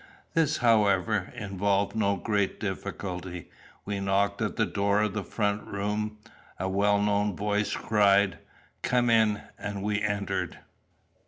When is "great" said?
2.15-2.59